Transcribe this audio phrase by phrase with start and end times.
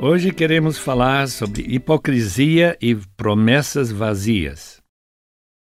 [0.00, 4.80] Hoje queremos falar sobre hipocrisia e promessas vazias.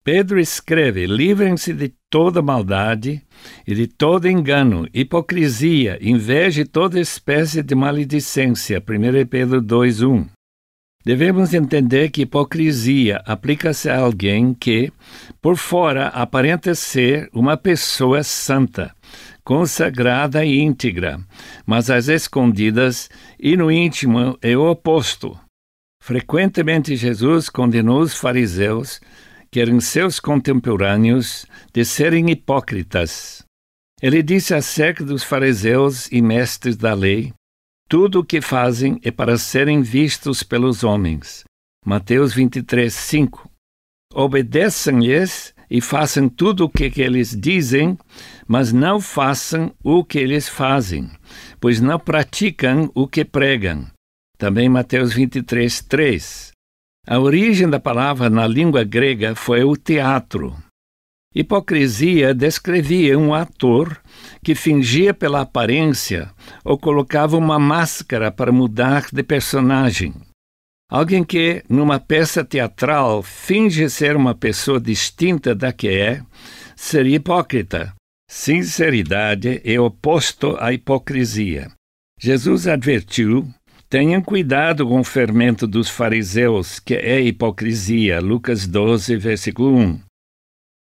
[0.03, 3.19] Pedro escreve: livrem-se de toda maldade
[3.65, 8.79] e de todo engano, hipocrisia, inveja e toda espécie de maledicência.
[8.79, 10.27] 1 Pedro 2:1.
[11.03, 14.91] Devemos entender que hipocrisia aplica-se a alguém que,
[15.41, 18.93] por fora, aparenta ser uma pessoa santa,
[19.47, 21.21] consagrada e íntegra,
[21.65, 25.39] mas às escondidas e no íntimo é o oposto.
[26.03, 28.99] Frequentemente Jesus condenou os fariseus
[29.49, 33.41] que eram seus contemporâneos, de serem hipócritas.
[34.01, 37.31] Ele disse acerca dos fariseus e mestres da lei:
[37.87, 41.45] tudo o que fazem é para serem vistos pelos homens.
[41.85, 43.49] Mateus 23, 5.
[44.13, 47.97] Obedeçam-lhes e façam tudo o que eles dizem,
[48.47, 51.09] mas não façam o que eles fazem,
[51.59, 53.85] pois não praticam o que pregam.
[54.37, 56.51] Também Mateus 23, 3.
[57.07, 60.55] A origem da palavra na língua grega foi o teatro.
[61.33, 64.01] Hipocrisia descrevia um ator
[64.43, 66.31] que fingia pela aparência
[66.63, 70.13] ou colocava uma máscara para mudar de personagem.
[70.89, 76.21] Alguém que, numa peça teatral, finge ser uma pessoa distinta da que é,
[76.75, 77.93] seria hipócrita.
[78.29, 81.71] Sinceridade é oposto à hipocrisia.
[82.19, 83.47] Jesus advertiu
[83.89, 88.19] Tenham cuidado com o fermento dos fariseus, que é hipocrisia.
[88.19, 90.01] Lucas 12, versículo 1.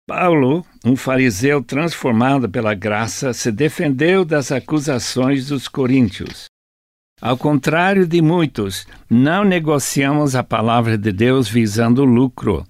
[0.09, 6.47] Paulo, um fariseu transformado pela graça, se defendeu das acusações dos coríntios.
[7.21, 12.63] Ao contrário de muitos, não negociamos a palavra de Deus visando lucro.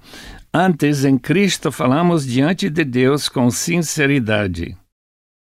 [0.55, 4.77] Antes, em Cristo, falamos diante de Deus com sinceridade.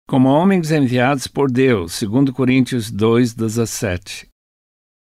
[0.09, 4.27] Como homens enviados por Deus, segundo Coríntios 2:17.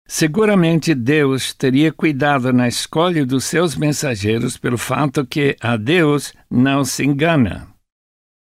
[0.07, 6.83] Seguramente Deus teria cuidado na escolha dos seus mensageiros pelo fato que a Deus não
[6.85, 7.67] se engana.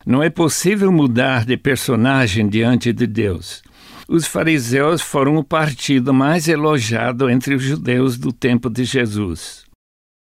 [0.05, 3.63] Não é possível mudar de personagem diante de Deus.
[4.13, 9.65] Os fariseus foram o partido mais elogiado entre os judeus do tempo de Jesus.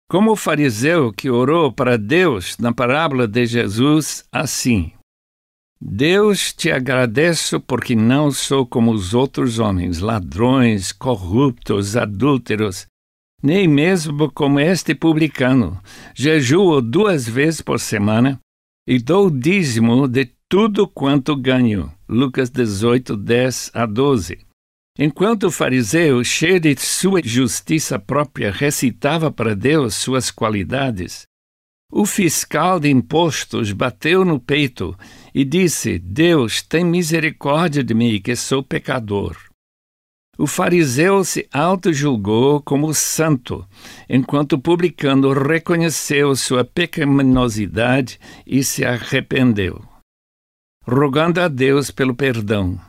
[0.08, 4.92] Como o fariseu que orou para Deus na parábola de Jesus, assim:
[5.82, 12.86] Deus te agradeço porque não sou como os outros homens, ladrões, corruptos, adúlteros,
[13.42, 15.82] nem mesmo como este publicano.
[16.14, 18.40] Jejuo duas vezes por semana
[18.88, 21.92] e dou o dízimo de tudo quanto ganho.
[22.08, 24.38] Lucas 18, 10 a 12.
[25.00, 31.24] Enquanto o fariseu, cheio de sua justiça própria, recitava para Deus suas qualidades,
[31.92, 34.96] o fiscal de impostos bateu no peito
[35.34, 39.36] e disse: Deus, tem misericórdia de mim, que sou pecador.
[40.38, 43.68] O fariseu se auto-julgou como santo,
[44.08, 49.84] enquanto o publicano reconheceu sua pecaminosidade e se arrependeu,
[50.84, 52.80] rogando a Deus pelo perdão.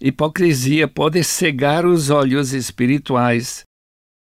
[0.00, 3.64] Hipocrisia pode cegar os olhos espirituais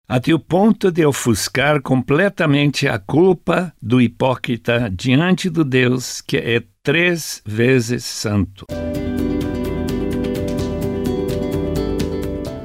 [0.08, 6.64] até o ponto de ofuscar completamente a culpa do hipócrita diante do Deus que é
[6.82, 8.66] três vezes santo.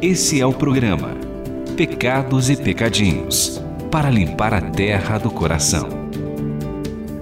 [0.01, 1.15] Esse é o programa
[1.77, 3.61] Pecados e Pecadinhos
[3.91, 5.87] para limpar a terra do coração.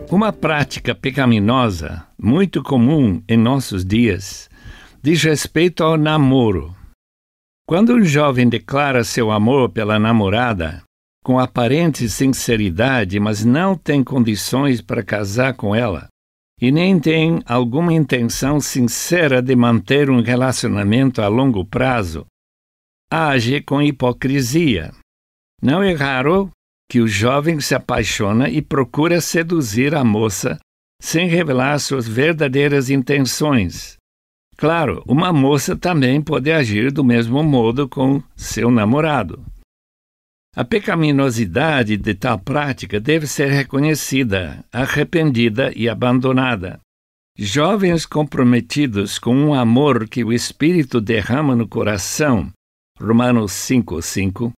[0.09, 4.49] Uma prática pecaminosa muito comum em nossos dias
[5.01, 6.73] diz respeito ao namoro
[7.65, 10.83] quando um jovem declara seu amor pela namorada,
[11.23, 16.07] com aparente sinceridade, mas não tem condições para casar com ela,
[16.59, 22.25] e nem tem alguma intenção sincera de manter um relacionamento a longo prazo,
[23.09, 24.91] age com hipocrisia.
[25.61, 26.49] Não é raro
[26.91, 30.59] que o jovem se apaixona e procura seduzir a moça
[31.03, 33.97] sem revelar suas verdadeiras intenções,
[34.55, 39.43] Claro, uma moça também pode agir do mesmo modo com seu namorado.
[40.55, 46.79] A pecaminosidade de tal prática deve ser reconhecida, arrependida e abandonada.
[47.37, 52.51] Jovens comprometidos com um amor que o Espírito derrama no coração,
[52.99, 54.51] Romanos 5,5,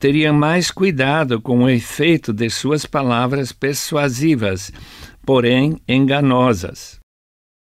[0.00, 4.72] teriam mais cuidado com o efeito de suas palavras persuasivas,
[5.24, 7.00] porém enganosas.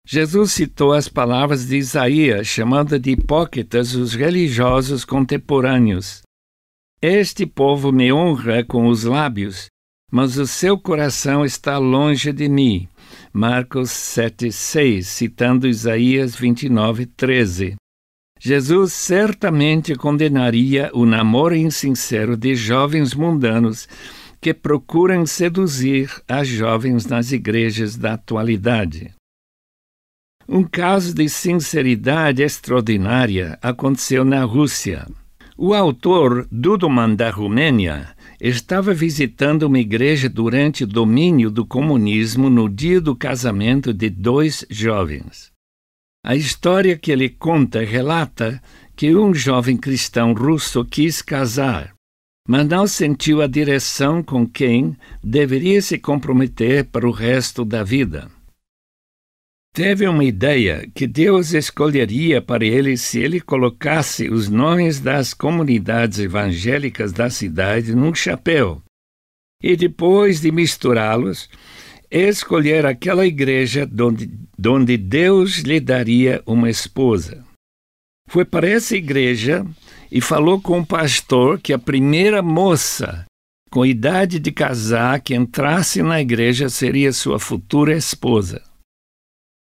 [0.07, 6.23] Jesus citou as palavras de Isaías, chamando de hipócritas os religiosos contemporâneos.
[7.03, 9.67] Este povo me honra com os lábios,
[10.11, 12.89] mas o seu coração está longe de mim.
[13.33, 17.77] Marcos 7,6, citando Isaías 29, 13.
[18.41, 23.89] Jesus certamente condenaria o namoro insincero de jovens mundanos
[24.40, 29.12] que procuram seduzir as jovens nas igrejas da atualidade.
[30.49, 35.06] Um caso de sinceridade extraordinária aconteceu na Rússia.
[35.56, 42.69] O autor Duduman da Romênia estava visitando uma igreja durante o domínio do comunismo no
[42.69, 45.50] dia do casamento de dois jovens.
[46.25, 48.62] A história que ele conta relata
[48.96, 51.94] que um jovem cristão russo quis casar,
[52.49, 58.31] mas não sentiu a direção com quem deveria se comprometer para o resto da vida.
[59.75, 66.19] Teve uma ideia que Deus escolheria para ele se ele colocasse os nomes das comunidades
[66.19, 68.83] evangélicas da cidade num chapéu
[69.62, 71.50] e depois de misturá-los,
[72.11, 73.87] escolher aquela igreja
[74.67, 77.45] onde, Deus lhe daria uma esposa.
[78.29, 79.67] Foi para essa igreja
[80.11, 83.27] e falou com o pastor que a primeira moça
[83.71, 88.63] com idade de casar que entrasse na igreja seria sua futura esposa.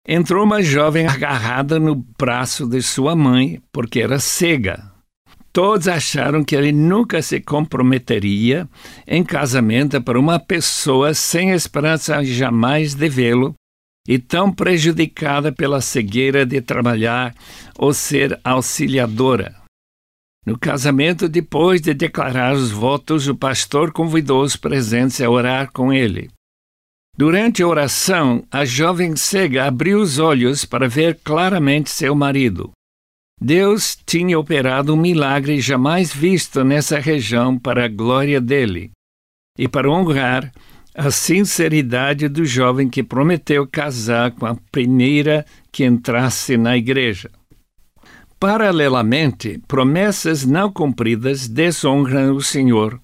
[0.07, 4.91] Entrou uma jovem agarrada no braço de sua mãe porque era cega.
[5.51, 8.69] Todos acharam que ele nunca se comprometeria
[9.07, 13.55] em casamento para uma pessoa sem esperança jamais de vê-lo
[14.07, 17.33] e tão prejudicada pela cegueira de trabalhar
[17.77, 19.66] ou ser auxiliadora.
[20.47, 25.91] No casamento, depois de declarar os votos, o pastor convidou os presentes a orar com
[25.91, 26.29] ele.
[27.17, 32.71] Durante a oração, a jovem cega abriu os olhos para ver claramente seu marido.
[33.41, 38.91] Deus tinha operado um milagre jamais visto nessa região para a glória dele
[39.59, 40.49] e para honrar
[40.95, 47.29] a sinceridade do jovem que prometeu casar com a primeira que entrasse na igreja.
[48.39, 52.99] Paralelamente, promessas não cumpridas desonram o Senhor,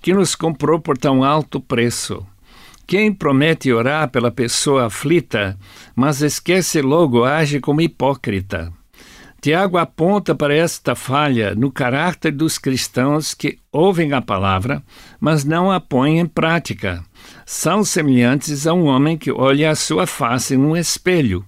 [0.00, 2.24] que nos comprou por tão alto preço.
[2.86, 5.58] Quem promete orar pela pessoa aflita,
[5.96, 8.72] mas esquece logo, age como hipócrita.
[9.40, 14.80] Tiago aponta para esta falha no caráter dos cristãos que ouvem a palavra,
[15.18, 17.04] mas não a põem em prática.
[17.44, 21.44] São semelhantes a um homem que olha a sua face num espelho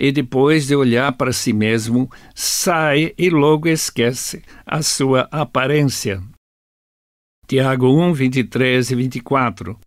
[0.00, 6.22] e depois de olhar para si mesmo, sai e logo esquece a sua aparência.
[7.46, 9.78] Tiago 1, 23 e 24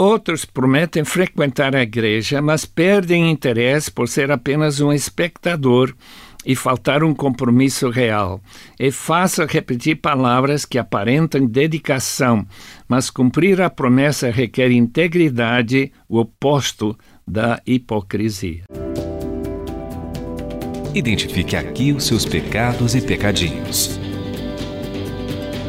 [0.00, 5.94] Outros prometem frequentar a igreja, mas perdem interesse por ser apenas um espectador
[6.46, 8.40] e faltar um compromisso real.
[8.78, 12.46] É fácil repetir palavras que aparentam dedicação,
[12.88, 16.96] mas cumprir a promessa requer integridade, o oposto
[17.28, 18.62] da hipocrisia.
[20.94, 24.00] Identifique aqui os seus pecados e pecadinhos.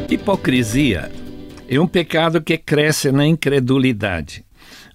[0.08, 1.12] Hipocrisia
[1.68, 4.44] é um pecado que cresce na incredulidade.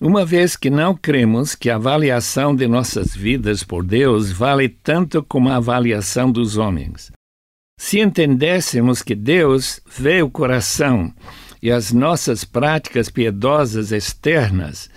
[0.01, 5.23] Uma vez que não cremos que a avaliação de nossas vidas por Deus vale tanto
[5.23, 7.11] como a avaliação dos homens.
[7.79, 11.13] Se entendêssemos que Deus vê o coração
[11.61, 14.89] e as nossas práticas piedosas externas,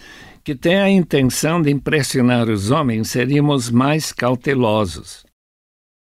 [0.49, 5.23] que têm a intenção de impressionar os homens, seríamos mais cautelosos.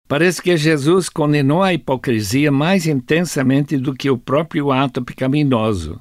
[0.09, 6.01] Parece que Jesus condenou a hipocrisia mais intensamente do que o próprio ato pecaminoso.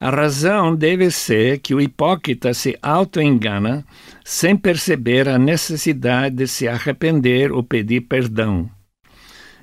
[0.00, 3.84] A razão deve ser que o hipócrita se auto-engana
[4.24, 8.70] sem perceber a necessidade de se arrepender ou pedir perdão.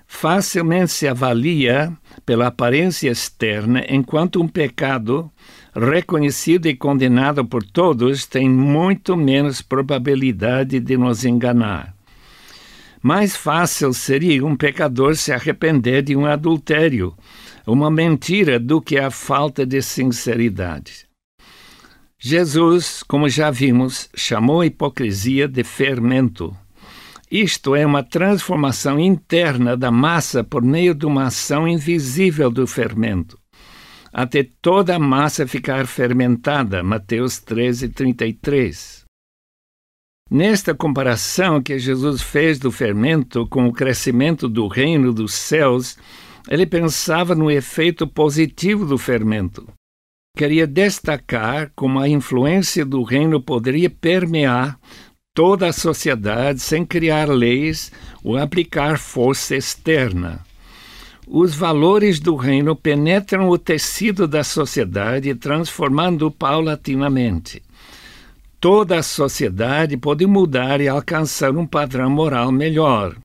[0.06, 1.92] Facilmente se avalia
[2.28, 5.32] pela aparência externa, enquanto um pecado,
[5.74, 11.96] reconhecido e condenado por todos, tem muito menos probabilidade de nos enganar.
[13.02, 17.16] Mais fácil seria um pecador se arrepender de um adultério,
[17.66, 21.10] uma mentira, do que a falta de sinceridade.
[22.20, 26.56] Jesus, como já vimos, chamou a hipocrisia de fermento.
[27.32, 33.40] Isto é uma transformação interna da massa por meio de uma ação invisível do fermento,
[34.12, 36.84] até toda a massa ficar fermentada.
[36.84, 39.06] Mateus 13, 33.
[40.30, 45.98] Nesta comparação que Jesus fez do fermento com o crescimento do reino dos céus,
[46.50, 49.68] ele pensava no efeito positivo do fermento.
[50.38, 54.80] Queria destacar como a influência do reino poderia permear
[55.34, 57.92] toda a sociedade sem criar leis
[58.24, 60.44] ou aplicar força externa.
[61.34, 67.64] Os valores do reino penetram o tecido da sociedade, transformando-o paulatinamente.
[68.60, 73.16] Toda a sociedade pode mudar e alcançar um padrão moral melhor.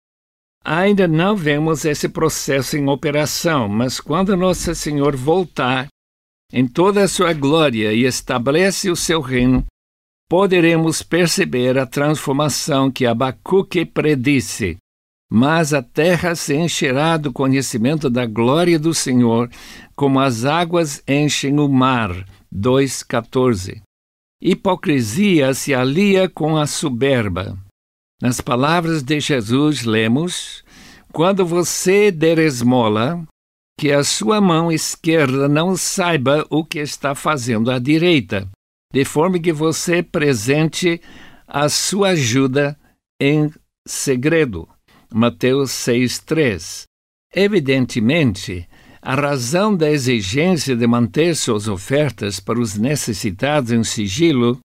[0.64, 5.88] Ainda não vemos esse processo em operação, mas quando Nosso Senhor voltar
[6.52, 9.64] em toda a sua glória e estabelece o seu reino,
[10.30, 14.76] poderemos perceber a transformação que Abacuque predisse.
[15.30, 19.50] Mas a terra se encherá do conhecimento da glória do Senhor,
[19.94, 22.10] como as águas enchem o mar.
[22.54, 23.82] 2,14.
[24.40, 27.58] Hipocrisia se alia com a soberba.
[28.22, 30.64] Nas palavras de Jesus, lemos:
[31.12, 33.26] Quando você der esmola,
[33.78, 38.48] que a sua mão esquerda não saiba o que está fazendo à direita,
[38.92, 41.00] de forma que você presente
[41.46, 42.78] a sua ajuda
[43.20, 43.52] em
[43.86, 44.68] segredo.
[45.12, 46.84] Mateus 6,3.
[47.34, 48.68] Evidentemente,
[49.00, 54.58] a razão da exigência de manter suas ofertas para os necessitados em sigilo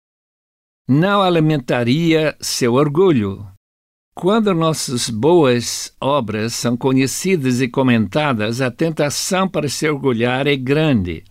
[0.87, 3.45] não alimentaria seu orgulho.
[4.15, 11.23] Quando nossas boas obras são conhecidas e comentadas, a tentação para se orgulhar é grande.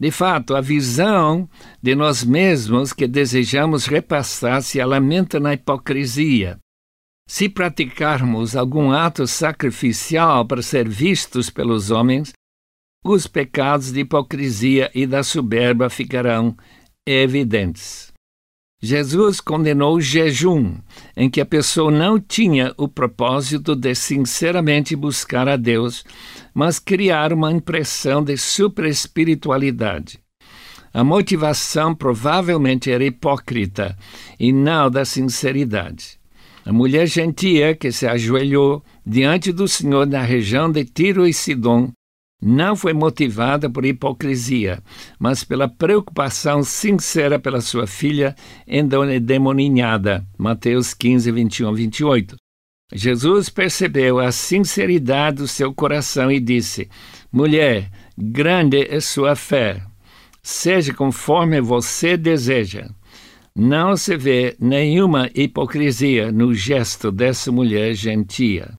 [0.00, 1.48] De fato, a visão
[1.82, 6.58] de nós mesmos que desejamos repassar se alimenta na hipocrisia.
[7.30, 12.32] Se praticarmos algum ato sacrificial para ser vistos pelos homens,
[13.04, 16.56] os pecados de hipocrisia e da soberba ficarão
[17.06, 18.10] evidentes.
[18.80, 20.78] Jesus condenou o jejum,
[21.14, 26.04] em que a pessoa não tinha o propósito de sinceramente buscar a Deus,
[26.54, 30.18] mas criar uma impressão de superespiritualidade.
[30.94, 33.98] A motivação provavelmente era hipócrita
[34.40, 36.17] e não da sinceridade.
[36.64, 41.90] A mulher gentia que se ajoelhou diante do Senhor na região de Tiro e Sidom
[42.40, 44.80] não foi motivada por hipocrisia,
[45.18, 48.34] mas pela preocupação sincera pela sua filha
[48.66, 50.24] endemoninhada.
[50.38, 52.36] Mateus 15, 21 28.
[52.94, 56.88] Jesus percebeu a sinceridade do seu coração e disse:
[57.30, 59.82] Mulher, grande é sua fé.
[60.42, 62.88] Seja conforme você deseja.
[63.60, 68.74] Não se vê nenhuma hipocrisia no gesto dessa mulher gentia.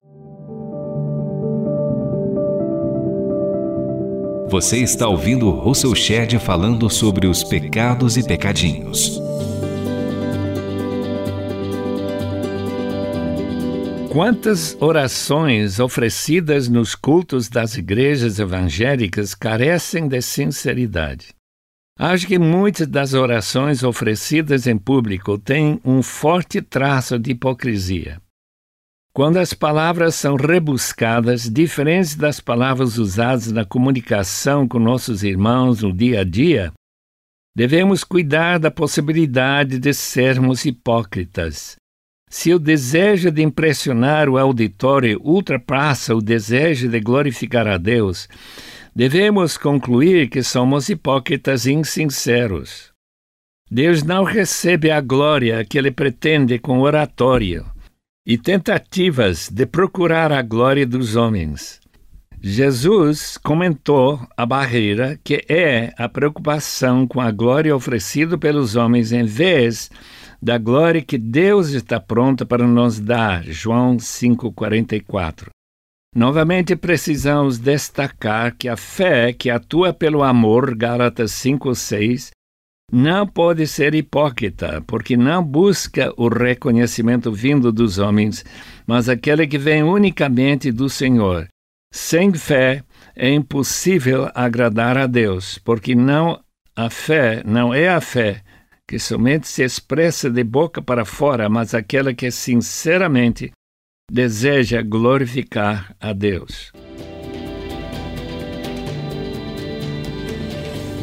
[4.50, 9.22] Você está ouvindo Russell Shedd falando sobre os pecados e pecadinhos.
[14.10, 21.38] Quantas orações oferecidas nos cultos das igrejas evangélicas carecem de sinceridade?
[22.02, 28.22] Acho que muitas das orações oferecidas em público têm um forte traço de hipocrisia.
[29.12, 35.92] Quando as palavras são rebuscadas, diferentes das palavras usadas na comunicação com nossos irmãos no
[35.92, 36.72] dia a dia,
[37.54, 41.76] devemos cuidar da possibilidade de sermos hipócritas.
[42.30, 48.30] Se o desejo de impressionar o auditório ultrapassa o desejo de glorificar a Deus,
[48.96, 52.92] devemos concluir que somos hipócritas e insinceros.
[53.72, 57.66] Deus não recebe a glória que ele pretende com oratório
[58.26, 61.80] e tentativas de procurar a glória dos homens.
[62.42, 69.26] Jesus comentou a barreira que é a preocupação com a glória oferecida pelos homens em
[69.26, 69.92] vez
[70.42, 73.44] da glória que Deus está pronta para nos dar.
[73.44, 75.50] João 5:44.
[76.16, 82.32] Novamente precisamos destacar que a fé que atua pelo amor, Gálatas 5:6,
[82.92, 88.44] não pode ser hipócrita, porque não busca o reconhecimento vindo dos homens,
[88.88, 91.48] mas aquele que vem unicamente do Senhor.
[91.94, 92.84] Sem fé
[93.16, 96.40] é impossível agradar a Deus, porque não
[96.76, 98.42] a fé não é a fé
[98.88, 103.52] que somente se expressa de boca para fora, mas aquela que sinceramente
[104.10, 106.72] deseja glorificar a Deus.